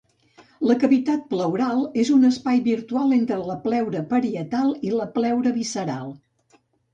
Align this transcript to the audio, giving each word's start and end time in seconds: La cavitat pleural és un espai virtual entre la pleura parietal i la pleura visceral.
La 0.69 0.75
cavitat 0.83 1.27
pleural 1.33 1.83
és 2.03 2.11
un 2.15 2.25
espai 2.29 2.61
virtual 2.69 3.13
entre 3.19 3.37
la 3.51 3.59
pleura 3.67 4.03
parietal 4.15 4.73
i 4.89 4.95
la 4.97 5.07
pleura 5.19 5.55
visceral. 5.61 6.11